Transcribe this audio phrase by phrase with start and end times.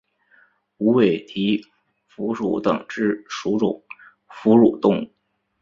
[0.77, 1.61] 无尾蹄
[2.07, 3.83] 蝠属等之数种
[4.27, 5.13] 哺乳动物。